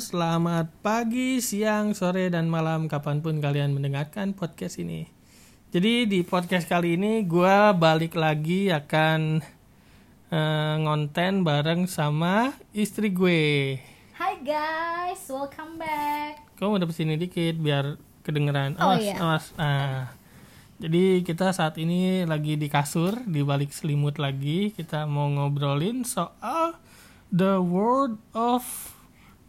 [0.00, 5.04] selamat pagi, siang, sore, dan malam kapan pun kalian mendengarkan podcast ini.
[5.68, 9.44] Jadi di podcast kali ini gue balik lagi akan
[10.32, 13.76] eh, ngonten bareng sama istri gue.
[14.16, 16.40] Hai guys, welcome back.
[16.56, 18.80] Kamu udah sini dikit biar kedengeran.
[18.80, 19.16] Oh, Awas, iya.
[19.20, 19.44] awas.
[19.60, 20.08] Ah.
[20.80, 24.72] Jadi kita saat ini lagi di kasur, di balik selimut lagi.
[24.72, 26.80] Kita mau ngobrolin soal
[27.28, 28.91] the world of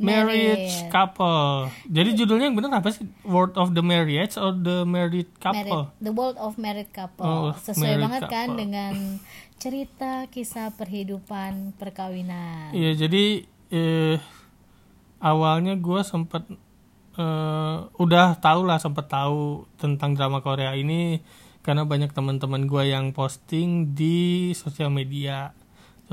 [0.02, 1.70] marriage couple.
[1.86, 3.06] Jadi judulnya yang benar apa sih?
[3.26, 5.90] World of the marriage or the married couple?
[5.90, 7.26] Married, the world of married couple.
[7.26, 8.60] Oh, Sesuai married banget kan couple.
[8.60, 8.94] dengan
[9.62, 12.74] cerita kisah perhidupan perkawinan.
[12.74, 14.18] Iya, jadi eh,
[15.24, 16.44] awalnya gue sempet
[17.16, 21.24] eh, udah tahu lah sempet tahu tentang drama Korea ini
[21.64, 25.56] karena banyak teman-teman gue yang posting di sosial media.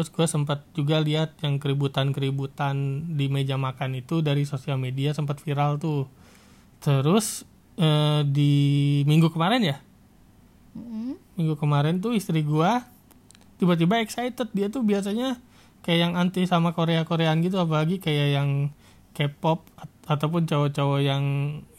[0.01, 2.73] Terus gue sempat juga lihat yang keributan-keributan
[3.13, 6.09] di meja makan itu dari sosial media sempat viral tuh.
[6.81, 7.45] Terus
[7.77, 8.53] eh, di
[9.05, 9.77] minggu kemarin ya,
[10.73, 11.21] Mm-mm.
[11.37, 12.89] minggu kemarin tuh istri gua
[13.61, 15.37] tiba-tiba excited dia tuh biasanya
[15.85, 18.49] kayak yang anti sama Korea Koreaan gitu apalagi kayak yang
[19.13, 21.25] K-pop at- ataupun cowok-cowok yang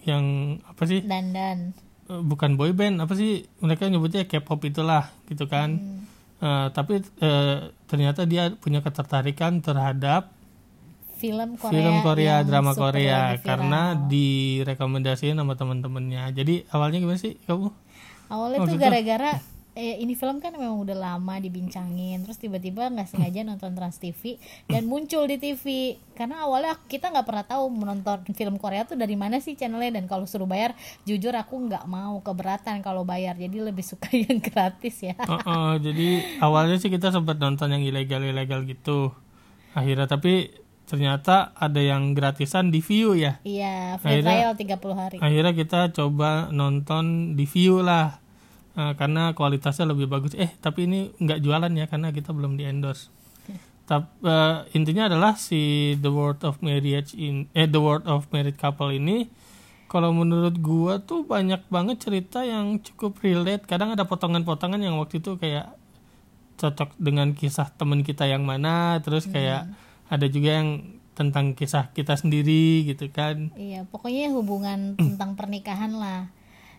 [0.06, 0.26] yang
[0.62, 1.74] apa sih Dan dan.
[2.06, 6.06] Eh, bukan boy band apa sih mereka nyebutnya K-pop itulah gitu kan Hmm.
[6.42, 7.58] Eh, tapi eh,
[7.92, 10.32] ternyata dia punya ketertarikan terhadap
[11.20, 11.70] Film Korea.
[11.70, 13.44] film Korea drama Korea viral.
[13.44, 17.68] karena direkomendasiin sama teman-temannya jadi awalnya gimana sih kamu
[18.26, 19.32] awalnya tuh maksudnya- gara-gara
[19.74, 24.36] eh, ini film kan memang udah lama dibincangin terus tiba-tiba nggak sengaja nonton Trans TV
[24.66, 25.64] dan muncul di TV
[26.12, 30.06] karena awalnya kita nggak pernah tahu menonton film Korea tuh dari mana sih channelnya dan
[30.06, 35.02] kalau suruh bayar jujur aku nggak mau keberatan kalau bayar jadi lebih suka yang gratis
[35.02, 36.08] ya Oh, oh, jadi
[36.40, 39.12] awalnya sih kita sempat nonton yang ilegal-ilegal gitu.
[39.72, 40.52] Akhirnya tapi
[40.84, 43.40] ternyata ada yang gratisan di view ya.
[43.42, 48.20] iya free Akhirnya- trial 30 hari Akhirnya kita coba nonton di view lah.
[48.72, 50.32] Eh, karena kualitasnya lebih bagus.
[50.40, 53.12] Eh, tapi ini nggak jualan ya karena kita belum di endorse.
[53.82, 54.08] Tapi
[54.72, 59.28] intinya adalah si The World of Marriage in eh The World of Married Couple ini
[59.92, 63.68] kalau menurut gua tuh banyak banget cerita yang cukup relate.
[63.68, 65.76] Kadang ada potongan-potongan yang waktu itu kayak
[66.56, 69.68] cocok dengan kisah temen kita yang mana, terus kayak
[70.08, 73.52] ada juga yang tentang kisah kita sendiri gitu kan.
[73.60, 76.32] Iya, pokoknya hubungan tentang pernikahan lah.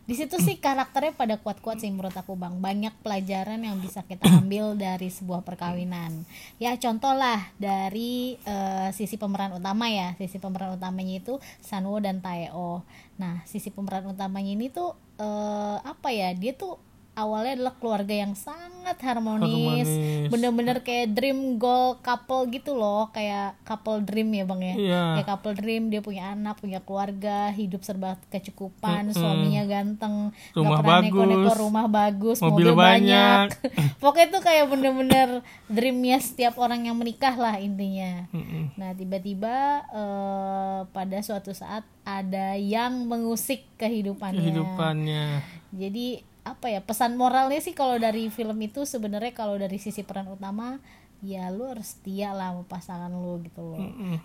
[0.02, 2.58] Di situ sih karakternya pada kuat-kuat sih menurut aku bang.
[2.58, 6.26] Banyak pelajaran yang bisa kita ambil dari sebuah perkawinan.
[6.58, 10.18] Ya contoh lah dari eh, sisi pemeran utama ya.
[10.18, 12.82] Sisi pemeran utamanya itu Sanwo dan Taeo.
[13.16, 16.34] Nah sisi pemeran utamanya ini tuh eh, apa ya?
[16.34, 16.82] Dia tuh
[17.14, 19.84] awalnya adalah keluarga yang sangat harmonis,
[20.26, 25.02] bener-bener kayak dream goal couple gitu loh, kayak couple dream ya bang ya Iya.
[25.16, 30.88] ya couple dream dia punya anak punya keluarga hidup serba kecukupan suaminya ganteng Rumah pernah
[30.98, 33.46] bagus, neko-neko rumah bagus mobil mobil, banyak.
[33.52, 33.70] banyak
[34.02, 35.28] pokoknya itu kayak bener-bener
[35.66, 38.72] dreamnya setiap orang yang menikah lah intinya Mm-mm.
[38.74, 39.56] nah tiba-tiba
[39.86, 45.26] eh, pada suatu saat ada yang mengusik kehidupannya kehidupannya.
[45.70, 46.06] jadi
[46.42, 50.82] apa ya pesan moralnya sih kalau dari film itu sebenarnya kalau dari sisi peran utama
[51.22, 53.78] ya lu harus setia lah sama pasangan lu gitu loh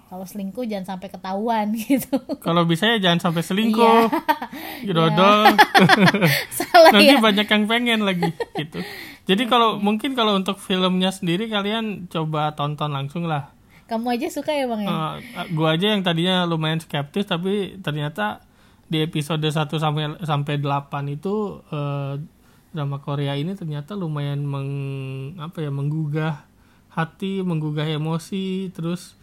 [0.09, 4.09] kalau selingkuh jangan sampai ketahuan gitu Kalau bisa ya jangan sampai selingkuh.
[4.89, 5.53] Dodol.
[6.57, 8.81] salah Nanti ya banyak yang pengen lagi gitu.
[9.27, 13.53] Jadi kalau mungkin kalau untuk filmnya sendiri kalian coba tonton langsung lah.
[13.85, 18.43] kamu aja suka ya bang ya Eh, gua aja yang tadinya lumayan skeptis tapi ternyata
[18.87, 22.15] di episode 1 sampai sampai 8 itu eh,
[22.71, 24.69] drama Korea ini ternyata lumayan meng
[25.39, 26.47] apa ya menggugah
[26.91, 29.13] hati, menggugah emosi, terus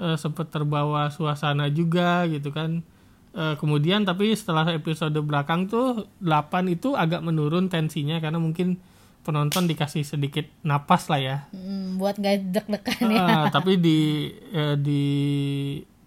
[0.00, 2.82] eh, sempat terbawa suasana juga gitu kan.
[3.30, 8.82] Eh, kemudian tapi setelah episode belakang tuh 8 itu agak menurun tensinya karena mungkin
[9.20, 11.36] penonton dikasih sedikit napas lah ya.
[11.52, 15.02] Hmm, buat gak deg-degan ya Ah, tapi di eh, di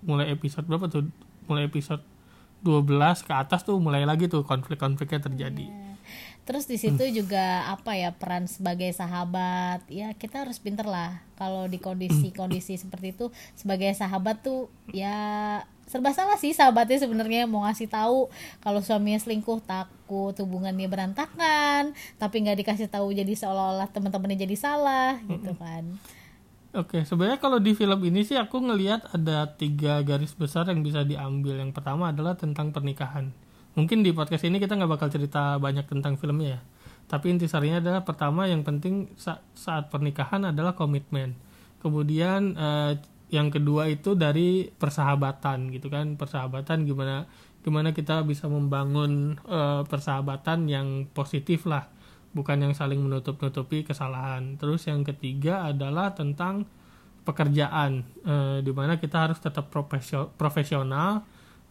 [0.04, 1.08] mulai episode berapa tuh?
[1.48, 2.13] Mulai episode
[2.64, 5.68] 12 ke atas tuh mulai lagi tuh konflik-konfliknya terjadi.
[6.44, 9.84] Terus di situ juga apa ya peran sebagai sahabat.
[9.88, 13.32] Ya kita harus pinter lah kalau di kondisi-kondisi seperti itu.
[13.56, 17.48] Sebagai sahabat tuh ya serba salah sih sahabatnya sebenarnya.
[17.48, 18.28] Mau ngasih tahu
[18.60, 21.96] kalau suaminya selingkuh takut hubungannya berantakan.
[22.20, 25.96] Tapi nggak dikasih tahu jadi seolah-olah teman-temannya jadi salah gitu kan
[26.74, 31.06] Oke, sebenarnya kalau di film ini sih aku ngelihat ada tiga garis besar yang bisa
[31.06, 31.62] diambil.
[31.62, 33.30] Yang pertama adalah tentang pernikahan.
[33.78, 36.60] Mungkin di podcast ini kita nggak bakal cerita banyak tentang filmnya ya.
[37.06, 41.38] Tapi intisarinya adalah pertama yang penting sa- saat pernikahan adalah komitmen.
[41.78, 42.98] Kemudian eh,
[43.30, 47.26] yang kedua itu dari persahabatan gitu kan persahabatan gimana
[47.62, 51.86] gimana kita bisa membangun eh, persahabatan yang positif lah
[52.34, 54.58] bukan yang saling menutup-nutupi kesalahan.
[54.58, 56.66] Terus yang ketiga adalah tentang
[57.24, 61.24] pekerjaan eh, di mana kita harus tetap profesio- profesional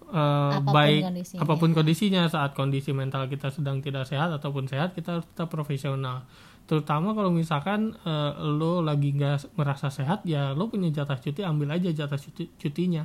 [0.08, 1.40] eh, Apa pun baik kondisinya.
[1.44, 5.52] apa pun kondisinya saat kondisi mental kita sedang tidak sehat ataupun sehat kita harus tetap
[5.52, 6.24] profesional.
[6.64, 11.76] Terutama kalau misalkan eh, lo lagi nggak merasa sehat ya lo punya jatah cuti ambil
[11.76, 13.04] aja jatah cuti cutinya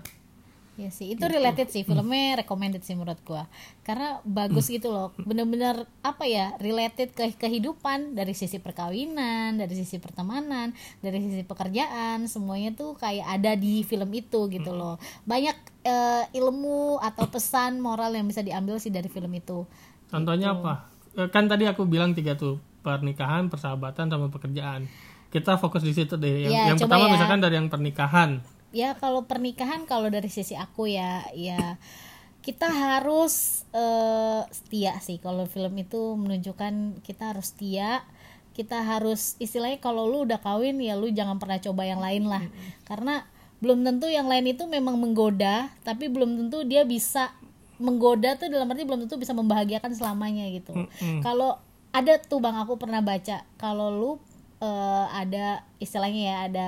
[0.77, 1.25] Ya sih, itu Gitu.
[1.27, 3.49] related sih filmnya recommended sih menurut gua.
[3.81, 5.09] Karena bagus gitu loh.
[5.17, 12.25] Bener-bener apa ya, related ke kehidupan dari sisi perkawinan, dari sisi pertemanan, dari sisi pekerjaan,
[12.25, 14.95] semuanya tuh kayak ada di film itu gitu loh.
[15.23, 19.65] Banyak eh, ilmu atau pesan moral yang bisa diambil sih dari film itu.
[20.07, 24.85] contohnya apa Eh, kan tadi aku bilang tiga tuh pernikahan persahabatan sama pekerjaan
[25.27, 27.11] kita fokus di situ deh yang, Ya, yang pertama ya.
[27.11, 28.39] misalkan dari yang pernikahan
[28.75, 31.79] ya kalau pernikahan kalau dari sisi aku ya ya
[32.43, 38.07] kita harus eh, setia sih kalau film itu menunjukkan kita harus setia
[38.57, 42.41] kita harus istilahnya kalau lu udah kawin ya lu jangan pernah coba yang lain lah.
[42.89, 43.21] Karena
[43.61, 47.37] belum tentu yang lain itu memang menggoda tapi belum tentu dia bisa
[47.77, 50.73] menggoda tuh dalam arti belum tentu bisa membahagiakan selamanya gitu.
[51.21, 51.61] Kalau
[51.93, 54.11] ada tuh bang aku pernah baca kalau lu
[54.57, 56.67] eh, ada istilahnya ya ada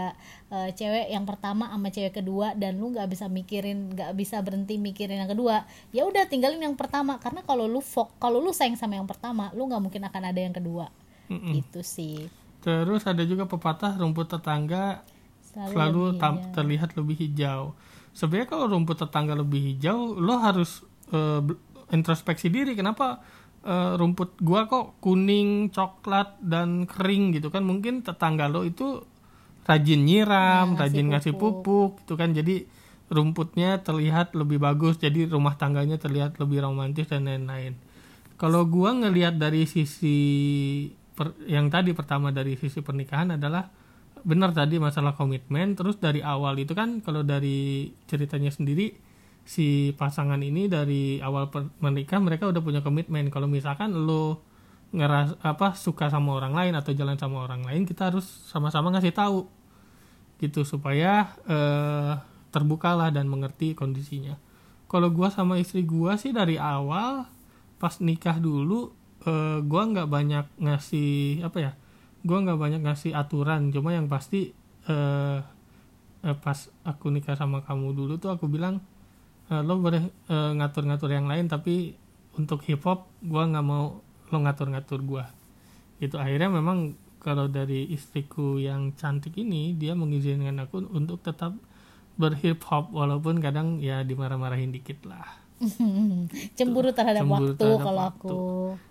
[0.54, 4.78] eh, cewek yang pertama sama cewek kedua dan lu nggak bisa mikirin nggak bisa berhenti
[4.78, 5.66] mikirin yang kedua.
[5.90, 7.18] Ya udah tinggalin yang pertama.
[7.18, 10.40] Karena kalau lu fok kalau lu sayang sama yang pertama lu nggak mungkin akan ada
[10.40, 10.90] yang kedua.
[11.30, 11.62] Mm-mm.
[11.62, 12.26] itu sih.
[12.66, 15.06] Terus ada juga pepatah rumput tetangga
[15.46, 17.78] selalu, selalu lebih terlihat lebih hijau.
[18.18, 20.82] Sebenarnya kalau rumput tetangga lebih hijau lo harus
[21.14, 21.62] bel-
[21.94, 22.74] introspeksi diri.
[22.74, 23.22] Kenapa
[23.66, 27.64] eh, rumput gua kok kuning coklat dan kering gitu kan.
[27.66, 29.04] Mungkin tetangga lo itu
[29.70, 32.34] rajin nyiram Nah, rajin ngasih pupuk gitu kan.
[32.34, 32.66] Jadi
[33.10, 37.74] rumputnya terlihat lebih bagus jadi rumah tangganya terlihat lebih romantis dan lain-lain.
[38.40, 40.18] Kalau gua ngelihat dari sisi
[41.18, 43.68] per- yang tadi pertama dari sisi pernikahan adalah
[44.24, 45.76] benar tadi masalah komitmen.
[45.76, 49.09] Terus dari awal itu kan kalau dari ceritanya sendiri
[49.50, 51.50] si pasangan ini dari awal
[51.82, 53.34] menikah mereka udah punya komitmen.
[53.34, 54.46] Kalau misalkan lo
[54.94, 59.10] ngeras apa suka sama orang lain atau jalan sama orang lain kita harus sama-sama ngasih
[59.10, 59.50] tahu.
[60.38, 62.14] Gitu supaya eh,
[62.54, 64.38] terbukalah dan mengerti kondisinya.
[64.86, 67.26] Kalau gua sama istri gua sih dari awal
[67.82, 68.94] pas nikah dulu
[69.26, 71.72] eh, gua nggak banyak ngasih apa ya
[72.22, 73.74] gua nggak banyak ngasih aturan.
[73.74, 74.54] Cuma yang pasti
[74.86, 75.38] eh,
[76.22, 78.78] eh, pas aku nikah sama kamu dulu tuh aku bilang
[79.50, 81.94] eh, lo boleh eh, ngatur-ngatur yang lain tapi
[82.38, 85.26] untuk hip hop gua nggak mau lo ngatur-ngatur gua
[86.00, 91.52] itu akhirnya memang kalau dari istriku yang cantik ini dia mengizinkan aku untuk tetap
[92.16, 95.28] berhip hop walaupun kadang ya dimarah-marahin dikit lah
[96.58, 98.28] cemburu terhadap Cemburu waktu terhadap kalau waktu.
[98.32, 98.40] aku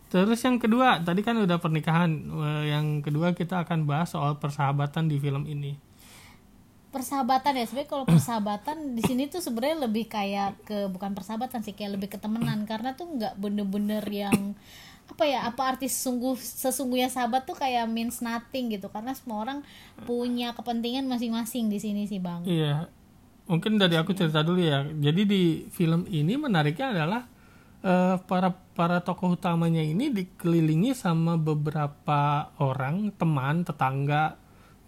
[0.09, 2.09] Terus yang kedua, tadi kan udah pernikahan.
[2.33, 5.77] Eh, Yang kedua kita akan bahas soal persahabatan di film ini.
[6.99, 11.79] Persahabatan ya sebenarnya kalau persahabatan di sini tuh sebenarnya lebih kayak ke bukan persahabatan sih
[11.79, 14.59] kayak lebih ke temenan karena tuh nggak bener-bener yang
[15.09, 19.59] apa ya apa arti sungguh sesungguhnya sahabat tuh kayak means nothing gitu karena semua orang
[20.05, 22.91] punya kepentingan masing-masing di sini sih bang Iya.
[23.49, 24.85] Mungkin dari aku cerita dulu ya.
[24.85, 25.43] Jadi di
[25.73, 27.25] film ini menariknya adalah
[27.81, 34.37] eh, para para tokoh utamanya ini dikelilingi sama beberapa orang, teman, tetangga,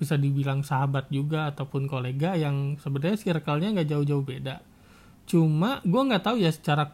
[0.01, 4.65] bisa dibilang sahabat juga ataupun kolega yang sebenarnya circle-nya nggak jauh-jauh beda.
[5.29, 6.89] Cuma gue nggak tahu ya secara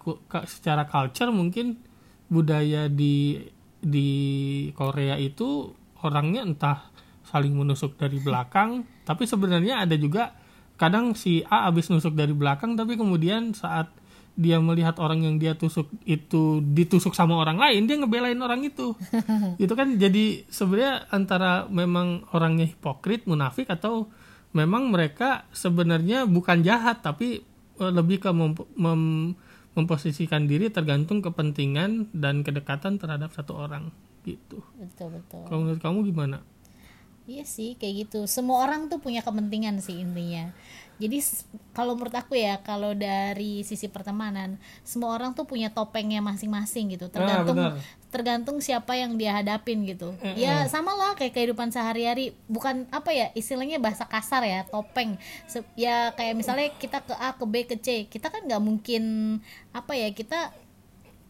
[0.50, 1.78] secara culture mungkin
[2.26, 3.38] budaya di
[3.78, 4.10] di
[4.74, 5.70] Korea itu
[6.02, 6.90] orangnya entah
[7.30, 10.34] saling menusuk dari belakang, tapi sebenarnya ada juga
[10.76, 13.88] kadang si A habis nusuk dari belakang tapi kemudian saat
[14.36, 18.92] dia melihat orang yang dia tusuk itu ditusuk sama orang lain dia ngebelain orang itu.
[19.62, 24.12] Itu kan jadi sebenarnya antara memang orangnya hipokrit munafik atau
[24.52, 27.40] memang mereka sebenarnya bukan jahat tapi
[27.80, 29.34] eh, lebih ke mem- mem-
[29.76, 33.92] memposisikan diri tergantung kepentingan dan kedekatan terhadap satu orang
[34.24, 34.60] gitu.
[34.76, 35.44] Betul betul.
[35.48, 36.36] Kalau menurut kamu gimana
[37.26, 38.30] Iya sih kayak gitu.
[38.30, 40.54] Semua orang tuh punya kepentingan sih intinya.
[40.96, 41.20] Jadi
[41.76, 47.12] kalau menurut aku ya kalau dari sisi pertemanan semua orang tuh punya topengnya masing-masing gitu.
[47.12, 47.76] Tergantung benar.
[48.08, 50.14] tergantung siapa yang dia hadapin gitu.
[50.38, 52.32] Ya sama lah kayak kehidupan sehari-hari.
[52.46, 55.18] Bukan apa ya istilahnya bahasa kasar ya topeng.
[55.74, 59.02] Ya kayak misalnya kita ke A ke B ke C kita kan nggak mungkin
[59.74, 60.54] apa ya kita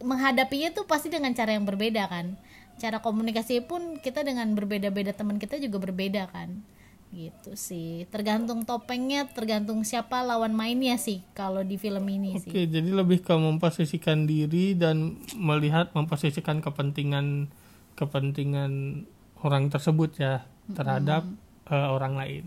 [0.04, 2.36] menghadapinya tuh pasti dengan cara yang berbeda kan
[2.76, 6.60] cara komunikasi pun kita dengan berbeda-beda teman kita juga berbeda kan
[7.08, 12.60] gitu sih tergantung topengnya tergantung siapa lawan mainnya sih kalau di film ini sih Oke,
[12.66, 17.48] jadi lebih ke memposisikan diri dan melihat memposisikan kepentingan
[17.96, 19.06] kepentingan
[19.40, 21.24] orang tersebut ya terhadap
[21.70, 22.44] eh, orang lain.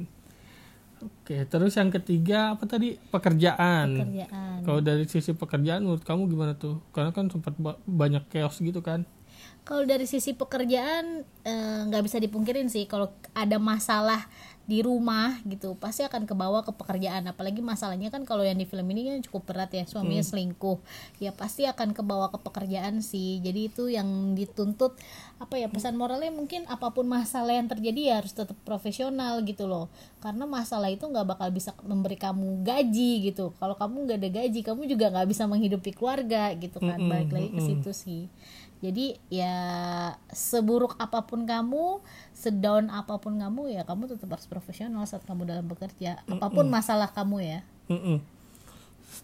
[0.99, 3.95] Oke, terus yang ketiga apa tadi pekerjaan.
[3.95, 6.83] kerjaan Kalau dari sisi pekerjaan menurut kamu gimana tuh?
[6.91, 9.07] Karena kan sempat ba- banyak chaos gitu kan.
[9.67, 14.25] Kalau dari sisi pekerjaan eh, nggak bisa dipungkirin sih kalau ada masalah
[14.69, 17.25] di rumah gitu pasti akan kebawa ke pekerjaan.
[17.25, 20.77] Apalagi masalahnya kan kalau yang di film ini kan cukup berat ya suaminya selingkuh.
[21.17, 23.41] Ya pasti akan kebawa ke pekerjaan sih.
[23.41, 24.93] Jadi itu yang dituntut
[25.41, 29.65] apa ya pesan moralnya mungkin apa pun masalah yang terjadi ya harus tetap profesional gitu
[29.65, 29.89] loh
[30.19, 34.59] karena masalah itu nggak bakal bisa memberi kamu gaji gitu kalau kamu nggak ada gaji
[34.67, 38.23] kamu juga nggak bisa menghidupi keluarga gitu kan balik lagi ke situ sih
[38.79, 39.55] jadi ya
[40.31, 41.99] seburuk apa pun kamu,
[42.31, 46.23] sedown apa pun kamu ya kamu tetap harus profesional saat kamu dalam bekerja.
[46.23, 47.59] Apa pun masalah kamu ya.
[47.91, 48.23] Mm-mm.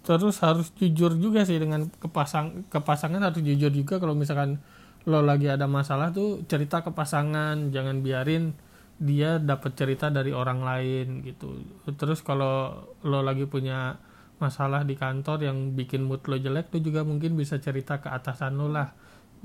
[0.03, 4.59] Terus harus jujur juga sih dengan kepasang kepasangan harus jujur juga kalau misalkan
[5.07, 8.51] lo lagi ada masalah tuh cerita ke pasangan, jangan biarin
[8.95, 11.59] dia dapat cerita dari orang lain gitu.
[11.99, 13.99] Terus kalau lo lagi punya
[14.39, 18.55] masalah di kantor yang bikin mood lo jelek, lo juga mungkin bisa cerita ke atasan
[18.59, 18.91] lo lah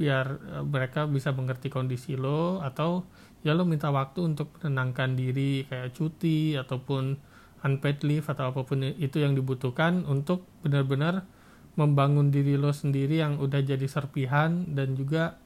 [0.00, 0.26] biar
[0.56, 3.04] eh, mereka bisa mengerti kondisi lo atau
[3.44, 7.20] ya lo minta waktu untuk menenangkan diri kayak cuti ataupun
[7.60, 11.28] unpaid leave atau apa pun itu yang dibutuhkan untuk benar-benar
[11.76, 15.36] membangun diri lo sendiri yang udah jadi serpihan dan juga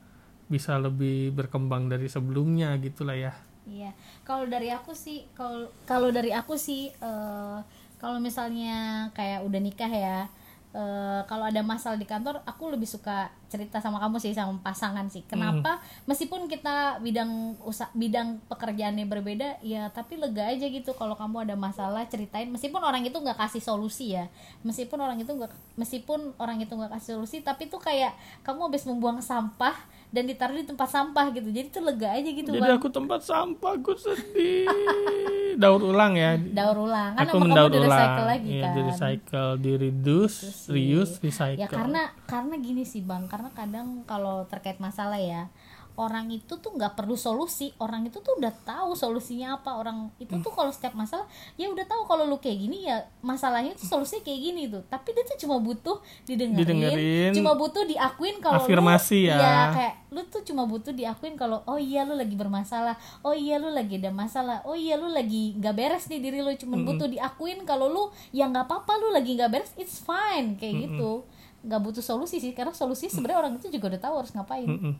[0.46, 3.34] bisa lebih berkembang dari sebelumnya gitulah ya.
[3.64, 3.90] Iya.
[4.25, 7.59] Kalau dari aku sih kalau kalau dari aku sih eh,
[7.97, 10.28] kalau misalnya kayak udah nikah ya
[10.76, 15.09] eh, kalau ada masalah di kantor aku lebih suka cerita sama kamu sih sama pasangan
[15.09, 15.25] sih.
[15.25, 15.80] Kenapa?
[16.04, 21.56] Meskipun kita bidang usaha bidang pekerjaannya berbeda ya tapi lega aja gitu kalau kamu ada
[21.56, 22.52] masalah ceritain.
[22.52, 24.28] Meskipun orang itu nggak kasih solusi ya.
[24.61, 28.12] Meskipun orang itu nggak meskipun orang itu nggak kasih solusi tapi tuh kayak
[28.44, 29.73] kamu habis membuang sampah
[30.14, 32.78] dan ditaruh di tempat sampah gitu jadi tuh lega aja gitu Jadi Bang.
[32.78, 34.71] aku tempat sampah, aku sedih.
[35.54, 36.35] Daur ulang ya.
[36.35, 37.90] daur ulang kan Aku mendaur kamu udah ulang.
[37.92, 40.37] recycle lagi Iya, kan di recycle, di reduce,
[40.68, 41.59] reuse, recycle.
[41.59, 45.50] ya karena karena gini sih bang karena kadang kalau terkait masalah ya
[45.96, 47.70] orang itu tuh nggak perlu solusi.
[47.76, 49.74] Orang itu tuh udah tahu solusinya apa.
[49.74, 51.22] Orang itu tuh kalau setiap masalah
[51.54, 54.82] ya udah tahu kalau lu kayak gini ya masalahnya tuh solusinya kayak gini tuh.
[54.84, 57.30] Tapi dia tuh cuma butuh didengerin, Didengerin.
[57.32, 59.36] cuma butuh diakuin kalau lu- Afirmasi ya.
[59.36, 62.94] iya, kayak lu tuh cuma butuh diakuin kalau oh iya lu lagi bermasalah.
[63.20, 64.62] Oh iya lu lagi ada masalah.
[64.62, 68.44] Oh iya lu lagi nggak beres nih diri lu cuma butuh diakuin kalau lu ya
[68.44, 70.54] nggak apa-apa lu lagi nggak beres it's fine.
[70.56, 71.22] Kayak gitu.
[71.62, 74.66] Nggak butuh solusi sih karena solusi sebenarnya orang itu juga udah tahu harus ngapain.
[74.66, 74.94] Mm-mm.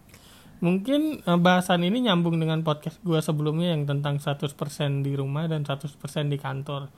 [0.65, 4.57] Mungkin eh, bahasan ini nyambung dengan podcast gua sebelumnya yang tentang 100%
[5.05, 5.93] di rumah dan 100%
[6.33, 6.89] di kantor.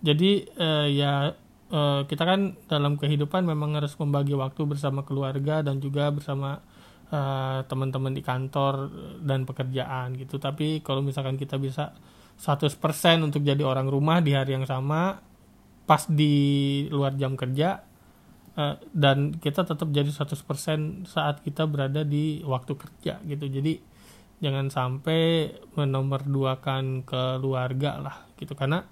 [0.00, 1.28] Jadi eh, ya
[1.68, 6.64] eh, kita kan dalam kehidupan memang harus membagi waktu bersama keluarga dan juga bersama
[7.66, 8.86] teman-teman di kantor
[9.26, 10.38] dan pekerjaan gitu.
[10.38, 11.90] Tapi kalau misalkan kita bisa
[12.38, 12.78] 100%
[13.26, 15.18] untuk jadi orang rumah di hari yang sama
[15.90, 17.82] pas di luar jam kerja
[18.58, 23.46] Eh, dan kita tetap jadi 100% saat kita berada di waktu kerja gitu.
[23.46, 23.78] Jadi
[24.42, 28.58] jangan sampai menomorduakan keluarga lah gitu.
[28.58, 28.82] Karena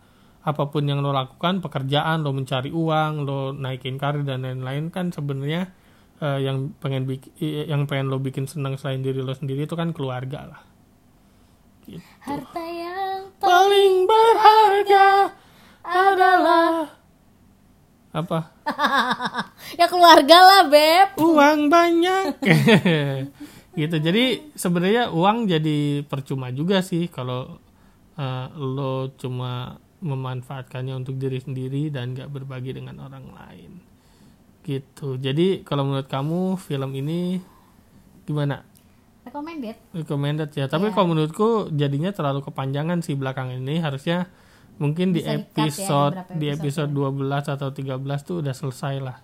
[0.46, 5.10] apa pun yang lo lakukan pekerjaan lo mencari uang lo naikin karir dan lain-lain kan
[5.10, 5.74] sebenarnya
[6.22, 9.74] eh, yang pengen bik- eh, yang pengen lo bikin senang selain diri lo sendiri itu
[9.74, 10.62] kan keluarga lah.
[11.88, 12.04] Gitu.
[12.20, 15.32] harta yang paling berharga
[15.80, 16.92] adalah
[18.12, 18.57] apa
[19.80, 21.08] ya keluarga lah beb.
[21.18, 22.38] Uang banyak.
[23.78, 23.94] Gitu.
[24.02, 27.62] Jadi sebenarnya uang jadi percuma juga sih kalau
[28.18, 33.78] eh, lo cuma memanfaatkannya untuk diri sendiri dan gak berbagi dengan orang lain.
[34.66, 35.22] Gitu.
[35.22, 37.38] Jadi kalau menurut kamu film ini
[38.26, 38.66] gimana?
[39.22, 39.76] Recommended.
[39.94, 40.66] Recommended ya.
[40.66, 43.78] Tapi kalau menurutku jadinya terlalu kepanjangan sih belakangan ini.
[43.78, 44.26] Harusnya
[44.78, 48.94] mungkin di Bisa di-cut ya, episode di episode episode 12 atau 13 tuh udah selesai
[49.02, 49.18] lah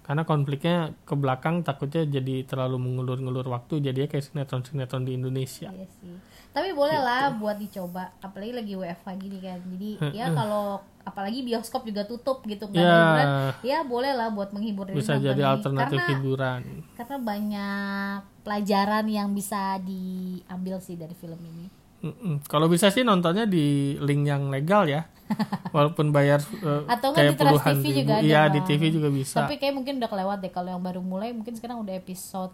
[0.00, 5.86] karena konfliknya ke belakang takutnya jadi terlalu mengulur-ngulur waktu jadinya kayak sinetron-sinetron di Indonesia Iya
[6.02, 6.14] sih.
[6.50, 7.06] Tapi boleh Gitu.
[7.06, 9.62] lah buat dicoba, apalagi lagi WFH gini kan.
[9.70, 12.90] Jadi ya kalau apalagi bioskop juga tutup gitu kan Ya.
[12.90, 13.28] hiburan,
[13.62, 16.60] ya boleh lah buat menghibur diri bisa jadi alternatif karena, hiburan
[16.92, 21.70] karena banyak pelajaran yang bisa diambil sih dari film ini.
[22.00, 22.40] Mm-mm.
[22.48, 25.04] kalau bisa sih nontonnya di link yang legal ya.
[25.76, 27.98] Walaupun bayar eh, Atau kayak di puluhan TV ribu.
[28.02, 28.66] juga ada, iya di Bang.
[28.66, 29.36] TV juga bisa.
[29.38, 30.50] Tapi kayak mungkin udah kelewat deh.
[30.50, 32.50] Kalau yang baru mulai mungkin sekarang udah episode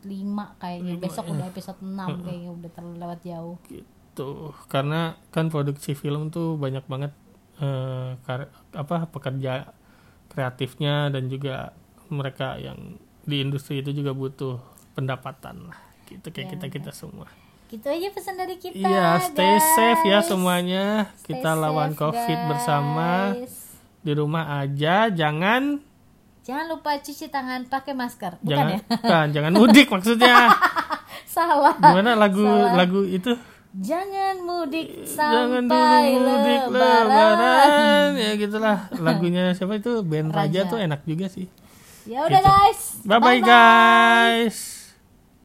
[0.00, 0.06] 5
[0.56, 0.94] kayaknya.
[0.96, 1.32] Besok iya.
[1.34, 3.56] udah episode 6 kayaknya udah terlalu lewat jauh.
[3.66, 4.30] gitu.
[4.66, 7.12] Karena kan produksi film tuh banyak banget
[8.22, 9.74] kar- apa pekerja
[10.28, 11.74] kreatifnya dan juga
[12.08, 14.60] mereka yang di industri itu juga butuh
[14.92, 15.78] pendapatan lah.
[16.06, 17.26] Gitu kayak Ya, kita kita semua
[17.70, 20.26] gitu aja pesan dari kita iya stay safe ya guys.
[20.26, 20.84] semuanya.
[21.16, 22.48] Stay kita lawan safe, covid guys.
[22.50, 23.10] bersama.
[24.00, 25.78] Di rumah aja jangan
[26.40, 28.36] jangan lupa cuci tangan pakai masker.
[28.36, 28.78] Bukan jangan ya?
[28.90, 30.36] bukan, jangan mudik maksudnya.
[31.30, 31.78] Salah.
[31.78, 32.74] Gimana lagu Salah.
[32.74, 33.32] lagu itu?
[33.70, 38.78] Jangan mudik jangan dulu sampai mudik lebaran, lebaran ya gitulah.
[38.98, 40.02] lagunya siapa itu?
[40.02, 40.70] Band Raja, Raja.
[40.74, 41.46] tuh enak juga sih.
[42.02, 42.50] Ya udah Gitu.
[42.50, 42.80] guys.
[43.06, 44.79] Bye bye guys